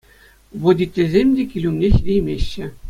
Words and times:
Водительсем 0.63 1.27
те 1.41 1.47
кил 1.53 1.65
умне 1.73 1.87
ҫитеймеҫҫӗ. 1.97 2.65